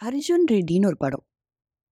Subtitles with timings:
[0.00, 1.24] அர்ஜுன் ரெட்டின்னு ஒரு படம்.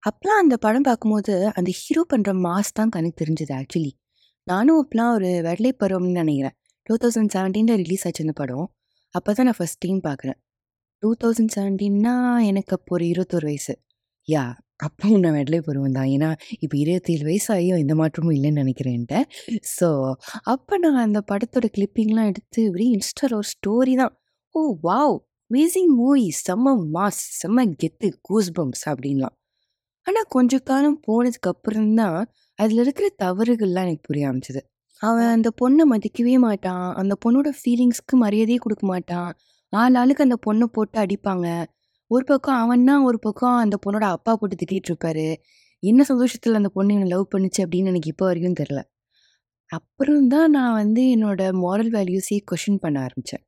[0.03, 3.93] அப்போலாம் அந்த படம் பார்க்கும்போது, அந்த ஹீரோ பண்ணுற மாஸ் தான் கணக்கு தெரிஞ்சது ஆக்சுவலி.
[4.47, 6.55] நானும் அப்போலாம் ஒரு வெள்ளை பருவம்னு நினைக்கிறேன்
[6.87, 8.67] டூ தௌசண்ட் செவன்டீனில் ரிலீஸ் ஆச்சு அந்த படம்.
[9.15, 10.39] அப்போ தான் நான் ஃபஸ்ட் டைம் பார்க்குறேன்.
[11.03, 13.75] 2017னா எனக்கு அப்போ ஒரு 21 வயசு.
[14.29, 14.45] யா
[14.83, 16.09] அப்பவும் நான் வெள்ளை பருவம் தான்.
[16.09, 16.29] ஏன்னா,
[16.59, 19.15] இப்போ இருபத்தேழு வயசாகியும் எந்த மாற்றமும் இல்லைன்னு நினைக்கிறேன்ட்ட
[19.77, 19.89] ஸோ,
[20.47, 24.15] அப்போ நான் அந்த படத்தோட கிளிப்பிங்லாம் எடுத்து இப்படி இன்ஸ்டாவில் ஒரு ஸ்டோரி தான்.
[24.55, 25.17] "Oh wow!
[25.51, 26.25] Amazing movie!
[26.47, 27.21] செம்ம மாஸ்!
[27.37, 28.09] செம்ம கெத்து!
[28.21, 29.35] கூஸ் பம்ப்ஸ்" அப்படின்லாம்.
[30.07, 32.19] ஆனால் கொஞ்ச காலம் போனதுக்கு அப்புறம் தான்,
[32.79, 34.61] இருக்கிற தவறுகள்லாம் எனக்கு புரிய ஆரம்பிச்சது.
[35.01, 36.87] அவன் அந்த பொண்ணை மதிக்கவே மாட்டான்.
[36.95, 39.31] அந்த பொண்ணோட ஃபீலிங்ஸ்க்கு மரியாதையே கொடுக்க மாட்டான்.
[39.73, 41.47] ஆள் ஆளுக்கு அந்த பொண்ணை போட்டு அடிப்பாங்க.
[42.11, 45.27] ஒரு பக்கம் அவன்னா, ஒரு பக்கம் அந்த பொண்ணோட அப்பா போட்டு திட்டிகிட்டு இருப்பாரு.
[45.83, 48.81] என்ன சந்தோஷத்தில் அந்த பொண்ணு என்னை லவ் பண்ணுச்சு அப்படின்னு எனக்கு இப்போ வரைக்கும் தெரில
[49.71, 53.45] அப்புறம் தான் நான் வந்து என்னோட மாரல் வேல்யூஸே கொஷின் பண்ண ஆரம்பித்தேன்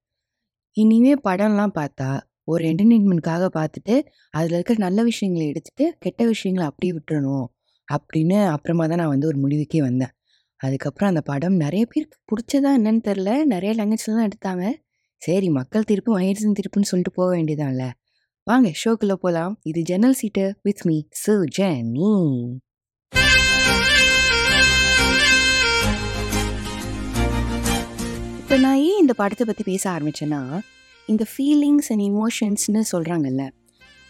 [0.72, 7.46] இனிமே படம்லாம் பார்த்தா, ஒரு என்டர்டெயின்மெண்ட்காக பார்த்துட்டு, அதில் இருக்கிற நல்ல விஷயங்கள எடுத்துட்டு, கெட்ட விஷயங்கள அப்படியே விட்டுறணும்.
[7.92, 10.10] அப்படின்னு அப்புறமா தான் நான் வந்து ஒரு முடிவுக்கே வந்தேன்.
[10.56, 14.72] அதுக்கப்புறம் அந்த படம் நிறைய பேருக்கு பிடிச்சதா என்னன்னு தெரில நிறைய லாங்குவேஜில் தான் எடுத்தாங்க.
[15.16, 17.90] சரி மக்கள் திருப்பும் மகேசன் திருப்புன்னு சொல்லிட்டு போக வேண்டியதான்ல
[18.42, 22.56] வாங்க ஷோக்குள்ளே போகலாம் இது ஜன்னல் சீட்டு வித் மீ சுஜனி.
[28.50, 30.60] இப்போ நான் ஏன் இந்த படத்தை பற்றி பேச ஆரம்பிச்சேன்னா,
[31.06, 33.42] இந்த ஃபீலிங்ஸ் அண்ட் இமோஷன்ஸ்னு சொல்கிறாங்கல்ல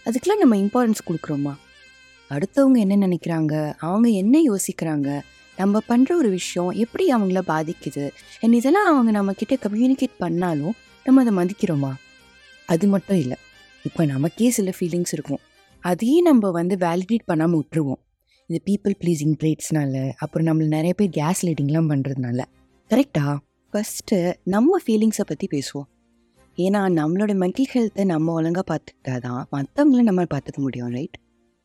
[0.06, 1.52] அதுக்கெலாம் நம்ம இம்பார்ட்டன்ஸ் கொடுக்குறோமா
[2.30, 5.20] அடுத்தவங்க என்ன நினைக்கிறாங்க அவங்க என்ன யோசிக்கிறாங்க?
[5.56, 8.10] நம்ம பண்ணுற ஒரு விஷயம் எப்படி அவங்கள பாதிக்குது?
[8.40, 10.74] அண்ட் இதெல்லாம் அவங்க நம்மக்கிட்ட கம்யூனிகேட் பண்ணாலும்,
[11.04, 11.92] நம்ம அதை மதிக்கிறோமா?
[12.66, 13.36] அது மட்டும் இல்லை
[13.84, 15.42] இப்போ நமக்கே சில ஃபீலிங்ஸ் இருக்கும்.
[15.80, 18.02] அதையும் நம்ம வந்து வேலிடேட் பண்ணாமல் விட்டுருவோம்.
[18.46, 22.44] இந்த பீப்புள் ப்ளீசிங் ட்ரேட்ஸ்னால, அப்புறம் நம்மளை நிறைய பேர் கேஸ் லைட்டிங்லாம் பண்ணுறதுனால
[22.90, 23.38] கரெக்ட்டா?
[23.72, 25.88] ஃபர்ஸ்ட்டு நம்ம ஃபீலிங்ஸை பற்றி பேசுவோம்.
[26.56, 31.16] ஏன்னா, நம்மளோட மென்டல் ஹெல்த்தை நம்ம ஒழுங்கா பார்த்துக்கிட்டா தான், மற்றவங்களும் நம்ம பார்த்துக்க முடியும் ரைட்?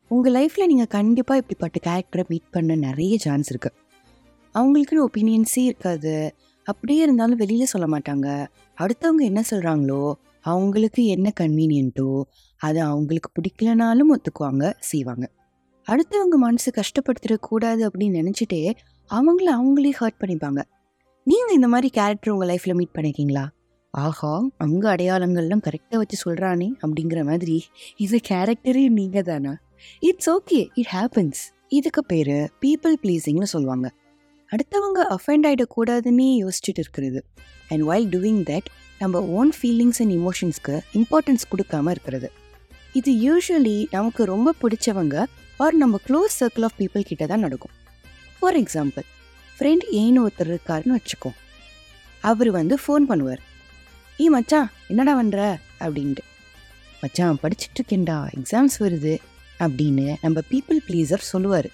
[0.07, 3.75] உங்கள் லைஃப்பில் நீங்கள் கண்டிப்பாக இப்படிப்பட்ட கேரக்டரை மீட் பண்ண நிறைய சான்ஸ் இருக்குது
[4.55, 6.35] அவங்களுக்குன்னு ஒப்பீனியன்ஸே இருக்காது.
[6.63, 8.47] அப்படியே இருந்தாலும் வெளியில் சொல்ல மாட்டாங்க.
[8.77, 12.21] அடுத்தவங்க என்ன சொல்கிறாங்களோ அவங்களுக்கு என்ன கன்வீனியன்ட்டோ,
[12.57, 15.31] அது அவங்களுக்கு பிடிக்கலனாலும் ஒத்துக்குவாங்க, செய்வாங்க.
[15.87, 18.71] அடுத்தவங்க மனசு கஷ்டப்படுத்திடக்கூடாது அப்படின்னு நினச்சிட்டே
[19.09, 20.61] அவங்கள அவங்களே ஹர்ட் பண்ணிப்பாங்க.
[21.27, 23.43] நீங்கள் இந்த மாதிரி கேரக்டர் உங்கள் லைஃப்பில் மீட் பண்ணியிருக்கீங்களா?
[23.93, 24.31] ஆஹா!
[24.57, 27.55] அங்கே அடையாளங்கள்லாம் கரெக்டாக வச்சு சொல்கிறானே அப்படிங்கிற மாதிரி,
[27.95, 29.53] இந்த கேரக்டரே நீங்கள் தானா?
[29.99, 30.59] It's okay.
[30.73, 31.41] It happens.
[31.67, 33.89] இதுக்கு பேர் பீப்புள் ப்ளீஸிங்னு சொல்லுவாங்க.
[34.51, 37.21] அடுத்தவங்க அஃபெண்ட் ஆகிடக்கூடாதுன்னே யோசிச்சுட்டு இருக்கிறது.
[37.69, 38.69] அண்ட் வைல் டூயிங் தட்,
[38.99, 42.31] நம்ம ஓன் ஃபீலிங்ஸ் அண்ட் இமோஷன்ஸ்க்கு இம்பார்ட்டன்ஸ் கொடுக்காம இருக்கிறது.
[42.93, 45.25] இது யூஸ்வலி நமக்கு ரொம்ப பிடிச்சவங்க
[45.57, 47.75] ஆர் நம்ம க்ளோஸ் சர்க்கிள் ஆஃப் பீப்புள் கிட்ட தான் நடக்கும்.
[48.39, 49.05] ஃபார் எக்ஸாம்பிள்,
[49.59, 51.31] ஃப்ரெண்ட் ஏன்னு ஒருத்தர் இருக்காருன்னு வச்சுக்கோ
[52.23, 53.41] அவர் வந்து ஃபோன் பண்ணுவார்
[54.19, 56.23] ஈ மச்சான், என்னடா பண்ணுற அப்படின்ட்டு.
[57.01, 58.17] "மச்சான் படிச்சுட்டு இருக்கேன்டா.
[58.37, 59.13] எக்ஸாம்ஸ் வருது."
[59.59, 61.69] அப்படின்னு நம்ம பீப்புள் ப்ளீஸர் சொல்லுவார்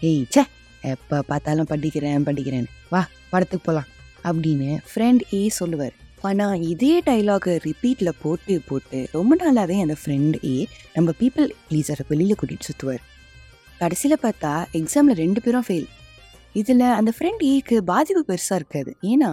[0.00, 0.44] "ஏய் ச்சே!
[0.82, 2.70] எப்போ பார்த்தாலும் படிக்கிறேன், படிக்கிறேன்னு.
[2.90, 3.88] வா படத்துக்கு போகலாம்
[4.24, 10.68] அப்படின்னு ஃப்ரெண்ட் ஏ சொல்லுவார் ஆனால் இதே டைலாகை ரிப்பீட்டில் போட்டு, போட்டு ரொம்ப நாளாகவே அந்த ஃப்ரெண்ட் ஏ
[10.94, 13.02] நம்ம பீப்புள் ப்ளீஸரை வெளியில் கூட்டிகிட்டு சுற்றுவார்
[13.78, 15.88] கடைசியில் பார்த்தா, எக்ஸாமில் ரெண்டு பேரும் ஃபெயில்.
[16.58, 18.90] இதில் அந்த ஃப்ரெண்ட் ஏக்கு பாதிப்பு பெருசாக இருக்காது.
[19.02, 19.30] ஏன்னா,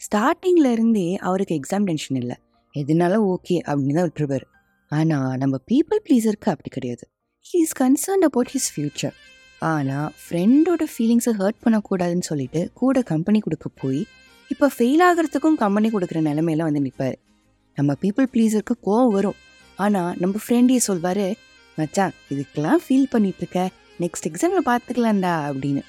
[0.00, 2.36] ஸ்டார்டிங்கில் இருந்தே அவருக்கு எக்ஸாம் டென்ஷன் இல்லை
[2.74, 4.46] எதுனால ஓகே அப்படின்னு தான் விட்டுருவார்
[4.90, 7.04] ஆனால் நம்ம பீப்புள் ப்ளீஸருக்கு அப்படி கிடையாது.
[7.46, 9.16] He is concern about his future.
[9.60, 14.06] ஆனால் ஃப்ரெண்டோட ஃபீலிங்ஸை ஹர்ட் பண்ணக்கூடாதுன்னு சொல்லிட்டு, கூட கம்பெனி கொடுக்க போய்,
[14.48, 17.16] இப்போ ஃபெயில் ஆகுறதுக்கும் கம்பெனி கொடுக்குற நிலமையில வந்து நிற்பார்
[17.74, 19.38] நம்ம பீப்புள் ப்ளீஸருக்கு கோவம் வரும்.
[19.76, 21.26] ஆனால் நம்ம ஃப்ரெண்டே சொல்வார்
[21.78, 23.58] "மச்சான் இதுக்கெல்லாம் ஃபீல் பண்ணிட்டு இருக்க.
[24.00, 25.82] நெக்ஸ்ட் எக்ஸாம்ல பார்த்துக்கலாம்டா." அப்படின்னு.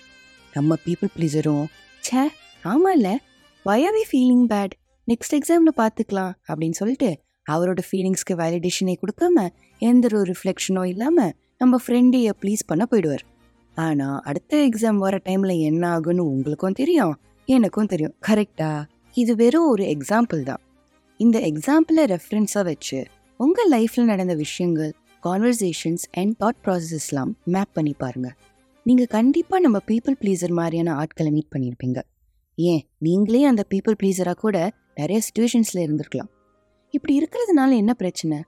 [0.53, 1.65] நம்ம பீப்புள் ப்ளீஸரும்
[1.99, 2.29] சே "ச்சே!
[2.63, 3.15] ஆமால்ல.
[3.63, 4.69] Why are we feeling bad?
[5.07, 7.19] Next எக்ஸாமில் பார்த்துக்கலாம்." அப்படின்னு சொல்லிட்டு,
[7.51, 9.49] அவரோட ஃபீலிங்ஸ்க்கு வேலிடேஷனே கொடுக்காம
[9.79, 13.19] எந்த ஒரு ரிஃப்ளெக்ஷனோ இல்லாமல் நம்ம ஃப்ரெண்டையை ப்ளீஸ் பண்ண போயிடுவாரு.
[13.75, 18.15] ஆனால் அடுத்த எக்ஸாம் வர டைமில் என்ன ஆகும்னு உங்களுக்கும் தெரியும், எனக்கும் தெரியும்.
[18.27, 20.59] கரெக்டா இது வெறும் ஒரு எக்ஸாம்பிள் தான்.
[21.17, 23.05] இந்த எக்ஸாம்பிளை ரெஃபரன்ஸாக வச்சு,
[23.37, 24.93] உங்கள் லைஃப்பில் நடந்த விஷயங்கள்,
[25.23, 28.33] கான்வர்சேஷன்ஸ் அண்ட் தாட் ப்ராசஸஸ்லாம் மேப் பண்ணி பாருங்க.
[28.83, 32.01] நீங்கள் கண்டிப்பாக நம்ம பீப்புள் ப்ளீசர் மாதிரியான ஆட்களை மீட் பண்ணியிருப்பீங்க.
[32.55, 36.27] ஏன், நீங்களே அந்த பீப்பிள் ப்ளீசரா கூட நிறைய சுச்சுவேஷன்ஸில் இருந்திருக்கலாம்.
[36.89, 38.43] இப்படி இருக்கிறதுனால என்ன பிரச்சனை?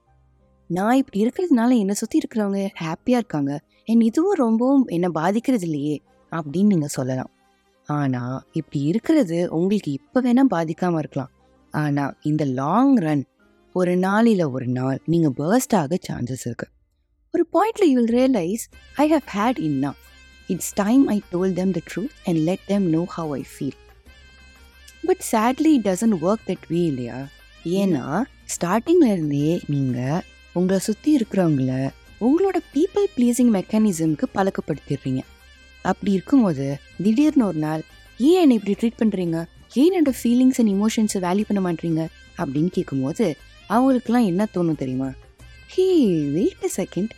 [0.67, 3.61] நான் இப்படி இருக்கிறதுனால என்னை சுற்றி இருக்கிறவங்க ஹாப்பியாக இருக்காங்க.
[3.85, 6.01] என் இதுவும் ரொம்பவும் என்னை பாதிக்கிறது இல்லையே!
[6.31, 7.29] அப்படின்னு நீங்க சொல்லலாம்.
[7.85, 11.31] ஆனா, இப்படி இருக்கிறது உங்களுக்கு இப்போ வேணால் பாதிக்காம இருக்கலாம்.
[11.71, 13.25] ஆனா, இந்த லாங் ரன்
[13.73, 16.67] ஒரு நாளில் ஒரு நாள் நீங்கள் பர்ஸ்ட் ஆக சான்சஸ் இருக்கு.
[17.31, 19.93] ஒரு பாயிண்டில் you will realise, "I have had enough
[20.51, 23.79] it's time I told them the truth and let them know how I feel."
[25.05, 27.27] But sadly it doesn't work that way இல்லையா?
[27.65, 28.21] ஏன்னா,
[28.53, 31.89] ஸ்டார்டிங்ல இருந்தே நீங்க உங்களை சுத்தி இருக்கிறவங்கள
[32.21, 35.21] உங்களோட பீப்புள் ப்ளீசிங் மெக்கானிசம்க்கு பழக்கப்படுத்திடுறீங்க.
[35.81, 37.81] அப்படி இருக்கும்போது திடீர்னு ஒரு நாள்
[38.17, 39.37] ஏன் என்னை இப்படி ட்ரீட் பண்ணுறீங்க
[39.73, 42.01] ஏன் என்னோட ஃபீலிங்ஸ் அண்ட் இமோஷன்ஸை வேல்யூ பண்ண மாட்டீங்க
[42.37, 43.37] அப்படின்னு கேட்கும்போது
[43.69, 45.09] அவங்களுக்குலாம் என்ன தோணும் தெரியுமா?
[45.67, 45.85] ஹே
[46.31, 47.09] வெயிட் அ செகண்ட்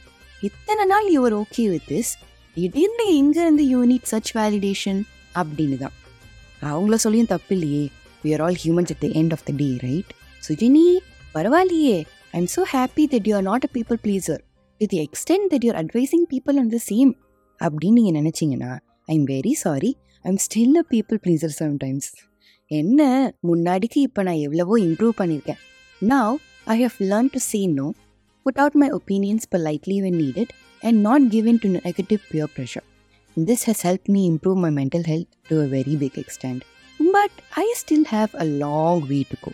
[0.42, 2.12] இத்தனை நாள் யுவர் ஓகே வித் திஸ்
[2.56, 5.00] திடீர்னு எங்கேருந்து யூ நீட் சர்ச் வேலிடேஷன்
[5.40, 5.96] அப்படின்னு தான்
[6.72, 7.84] அவங்கள சொல்லியும் தப்பு இல்லையே.
[8.24, 10.12] We are all humans at the end of the day right
[10.44, 10.84] Sujini
[11.36, 11.98] பரவாயில்லையே.
[12.34, 14.42] I am so happy that you are not a people pleaser
[14.82, 17.12] with the extent that your advising people on the same
[17.62, 18.72] அப்படின்னு நீங்கள் நினச்சிங்கன்னா
[19.12, 19.92] I am very sorry
[20.26, 22.10] I am still a people pleaser sometimes
[22.72, 23.02] என்ன
[23.50, 25.60] முன்னாடிக்கு இப்போ நான் எவ்வளவோ improve பண்ணியிருக்கேன்.
[26.02, 26.36] Now
[26.74, 27.88] I have learn to say no
[28.47, 30.51] put out my opinions politely when needed
[30.83, 32.87] and not give in to negative peer pressure.
[33.37, 36.65] This has helped me improve my mental health to a very big extent.
[37.01, 39.53] But I still have a long way to go.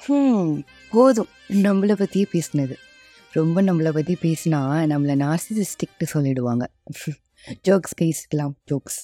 [0.00, 0.50] Hmm,
[0.92, 2.74] போதும் நம்மளை பற்றியே பேசினது
[3.32, 4.60] ரொம்ப நம்மளை பற்றி பேசினா
[4.92, 6.64] நம்மளை நார்சிசிஸ்டிக்ட்டு சொல்லிடுவாங்க
[7.68, 9.00] ஜோக்ஸ் பேசிக்கலாம் ஜோக்ஸ்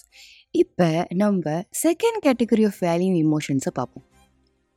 [0.54, 0.88] இப்போ
[1.22, 4.06] நம்ம செகண்ட் கேட்டகரி ஆஃப் வேல்யூ இமோஷன்ஸை பார்ப்போம்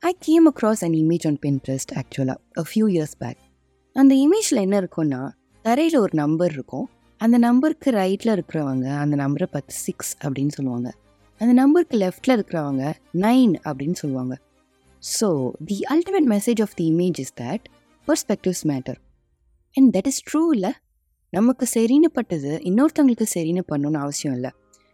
[0.03, 3.39] I came across an image on Pinterest ஆக்சுவலாக அ ஃபியூ இயர்ஸ் பேக்
[3.96, 5.20] அந்த இமேஜில் என்ன இருக்கும்னா
[5.64, 6.86] தரையில் ஒரு நம்பர் இருக்கும்.
[7.20, 10.88] அந்த நம்பருக்கு ரைட்டில் இருக்கிறவங்க அந்த நம்பரை பத்து சிக்ஸ் அப்படின்னு சொல்லுவாங்க.
[11.40, 12.84] அந்த நம்பருக்கு லெஃப்டில் இருக்கிறவங்க
[13.24, 14.34] நைன் அப்படின்னு சொல்லுவாங்க.
[15.02, 15.28] So
[15.68, 17.66] the ultimate message of the image is that
[18.08, 18.98] perspectives matter
[19.76, 20.72] and that is true இல்லை
[21.32, 24.50] நமக்கு சரின்னு பட்டது இன்னொருத்தவங்களுக்கு சரின்னு பண்ணணும்னு அவசியம் இல்லை.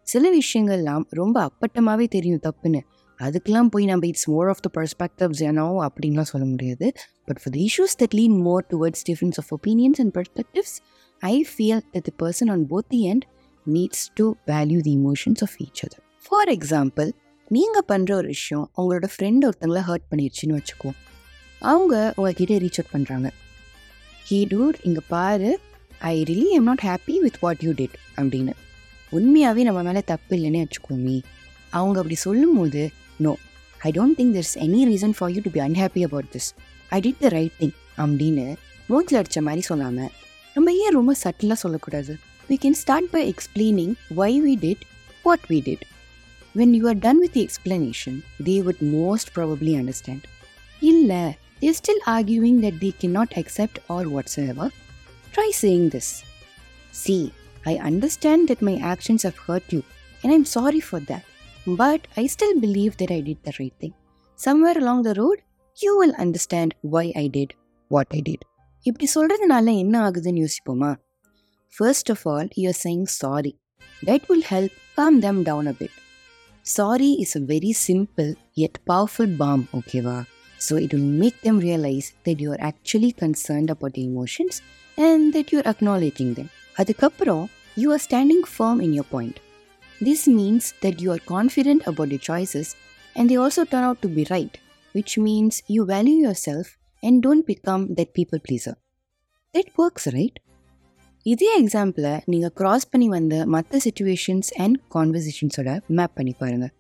[0.07, 2.81] சில விஷயங்கள்லாம் ரொம்ப அப்பட்டமாகவே தெரியும் தப்புன்னு.
[3.19, 6.87] அதுக்கெலாம் போய் நம்ம it's more of the perspectives ஏனோ அப்படின்லாம் சொல்ல முடியாது.
[7.25, 10.75] But for the issues that lean more towards difference of opinions and perspectives
[11.23, 13.25] I feel that the person on both the end
[13.67, 17.11] needs to value the emotions of each other for example
[17.49, 20.91] நீங்கள் பண்ணுற ஒரு விஷயம் உங்களோட friend ஒருத்தங்கள hurt பண்ணிடுச்சின்னு வச்சுக்கோ.
[21.59, 23.29] அவங்க உங்ககிட்ட reach out பண்ணுறாங்க
[24.31, 25.51] ஹீ டூட் இங்கே பாரு.
[25.99, 28.55] I really am not happy with what you did அப்படின்னு.
[29.11, 31.23] உண்மையாகவே நம்ம மேலே தப்பு இல்லைன்னே வச்சுக்கோமே.
[31.71, 32.91] அவங்க அப்படி சொல்லும்போது
[33.21, 33.33] no
[33.81, 36.49] I don't think there's any reason for you to be unhappy about this
[36.93, 38.47] I did the right thing அப்படின்னு
[38.91, 40.11] மூச்சில் அடித்த மாதிரி சொல்லாமல்
[40.57, 42.13] நம்ம ஏன் ரொம்ப சட்டிலாக சொல்லக்கூடாது?
[42.49, 44.85] We can start by explaining why we did
[45.25, 45.85] what we did
[46.55, 50.25] when you are done with the explanation they would most probably understand
[50.83, 51.23] இல்லை
[51.61, 54.73] they still arguing that they can not accept or what's ever
[55.35, 56.13] try saying this
[56.95, 57.17] see
[57.65, 59.81] I understand that my actions have hurt you
[60.25, 61.27] and I am sorry for that
[61.67, 63.95] but I still believe that I did the right thing.
[64.39, 65.39] Somewhere along the road,
[65.79, 67.51] you will understand why I did
[67.91, 68.41] what I did.
[68.87, 70.91] இப்படி சொல்கிறதுனால என்ன ஆகுதுன்னு யோசிப்போமா?
[71.75, 73.53] First of all you're saying sorry
[74.03, 75.97] that will help calm them down a bit
[76.67, 78.31] sorry is a very simple
[78.65, 80.19] yet powerful balm ஓகேவா
[80.61, 84.59] so it will make them realise that you are actually concerned about emotions
[84.99, 87.45] and that you are acknowledging them அதுக்கப்புறம்
[87.77, 89.41] you are standing firm in your point
[90.01, 92.75] This means that you are confident about your choices
[93.17, 94.59] and they also turn out to be right,
[94.95, 98.77] which means you value yourself and don't become that people pleaser.
[99.55, 100.37] That works, right?
[101.27, 106.71] இதே எக்ஸாம்பிளை நீங்கள் cross பண்ணி வந்த மற்ற situations and கான்வர்சேஷன்ஸோட map பண்ணி பாருங்கள்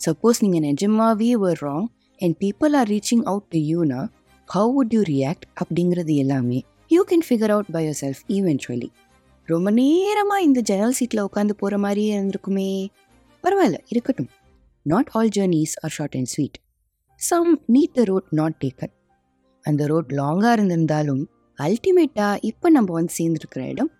[0.00, 1.86] suppose நீங்கள் நிஜமாவே ஒரு wrong
[2.20, 4.00] and people are reaching out to யூனா
[4.48, 6.58] how would you react அப்படிங்கிறது எல்லாமே
[6.90, 8.90] you can figure out by yourself eventually
[9.48, 12.66] ரொம்ப நேரமாக இந்த ஜன்னல் சீட்டில் உட்காந்து போகிற மாதிரியே இருந்திருக்குமே.
[13.44, 14.28] பரவாயில்ல இருக்கட்டும்.
[14.86, 16.58] Not all journeys are short and sweet
[17.20, 18.92] some need the road not taken
[19.64, 21.22] அந்த ரோட் லாங்காக இருந்திருந்தாலும்
[21.58, 23.90] அல்டிமேட்டாக இப்போ நம்ம வந்து சேர்ந்துருக்கிற இடம்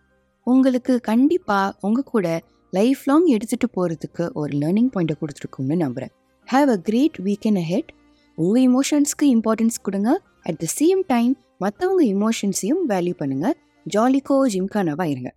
[0.46, 2.26] உங்களுக்கு கண்டிப்பாக உங்கள் கூட
[2.72, 6.12] லைஃப் லாங் எடுத்துகிட்டு போகிறதுக்கு ஒரு லேர்னிங் பாயிண்ட்டை கொடுத்துருக்கும்னு நம்புகிறேன்
[6.48, 7.90] ஹாவ் அ கிரேட் வீக்கெண்ட் ஹெட்
[8.38, 10.10] உங்கள் இமோஷன்ஸ்க்கு இம்பார்ட்டன்ஸ் கொடுங்க.
[10.42, 13.56] அட் த சேம் டைம் மற்றவங்க இமோஷன்ஸையும் வேல்யூ பண்ணுங்கள்
[13.94, 15.30] ஜாலிக்கோ ஜிம்கானாவா இருங்க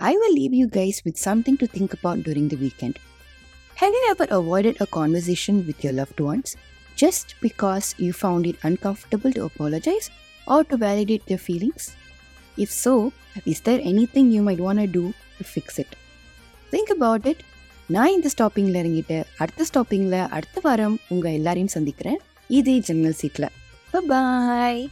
[0.00, 2.96] I will leave you guys with something to think about during the weekend.
[3.76, 6.48] Have you ever avoided a conversation with your loved ones
[6.96, 10.06] just because you found it uncomfortable to apologize
[10.46, 11.84] or to validate their feelings?
[12.56, 12.94] If so,
[13.44, 15.04] is there anything you might want to do
[15.38, 15.92] to fix it?
[16.72, 17.40] Think about it.
[17.88, 23.48] நான் இந்த ஸ்டாப்பிங்கில் இறங்கிட்டு அடுத்த ஸ்டாப்பிங்கில் அடுத்த வாரம் உங்கள் எல்லாரையும் சந்திக்கிறேன் இதே ஜன்னல் சீட்டில்
[24.10, 24.82] பாய்